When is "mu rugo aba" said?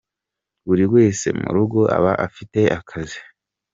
1.39-2.13